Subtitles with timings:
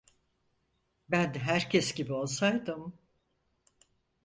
[1.09, 2.99] Ben herkes gibi olsaydım…